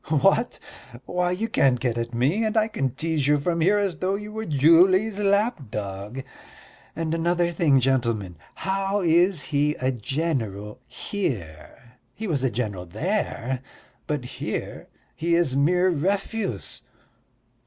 "What? 0.09 0.57
Why, 1.05 1.29
you 1.29 1.47
can't 1.47 1.79
get 1.79 1.95
at 1.95 2.11
me, 2.11 2.43
and 2.43 2.57
I 2.57 2.67
can 2.69 2.95
tease 2.95 3.27
you 3.27 3.37
from 3.37 3.61
here 3.61 3.77
as 3.77 3.97
though 3.99 4.15
you 4.15 4.31
were 4.31 4.45
Julie's 4.47 5.19
lapdog. 5.19 6.21
And 6.95 7.13
another 7.13 7.51
thing, 7.51 7.79
gentlemen, 7.79 8.37
how 8.55 9.01
is 9.01 9.43
he 9.43 9.75
a 9.75 9.91
general 9.91 10.81
here? 10.87 11.99
He 12.15 12.25
was 12.27 12.43
a 12.43 12.49
general 12.49 12.87
there, 12.87 13.61
but 14.07 14.25
here 14.25 14.87
is 15.19 15.55
mere 15.55 15.91
refuse." 15.91 16.81